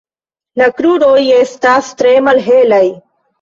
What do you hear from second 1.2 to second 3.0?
estas tre malhelaj.